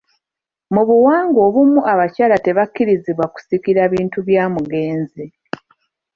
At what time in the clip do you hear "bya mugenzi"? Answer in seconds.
4.27-5.25